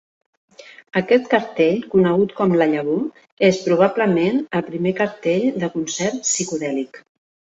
Aquest 0.99 1.27
cartell, 1.33 1.75
conegut 1.91 2.31
com 2.39 2.55
"La 2.61 2.67
Llavor", 2.71 3.03
és, 3.49 3.59
probablement, 3.65 4.39
el 4.61 4.63
primer 4.71 4.95
cartell 5.01 5.45
de 5.65 5.71
concert 5.75 6.19
psicodèlic. 6.31 6.99